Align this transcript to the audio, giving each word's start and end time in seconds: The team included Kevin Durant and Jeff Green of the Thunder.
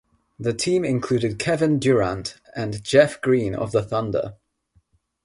The 0.39 0.53
team 0.53 0.83
included 0.83 1.37
Kevin 1.37 1.77
Durant 1.77 2.39
and 2.55 2.83
Jeff 2.83 3.21
Green 3.21 3.53
of 3.53 3.71
the 3.71 3.83
Thunder. 3.83 4.35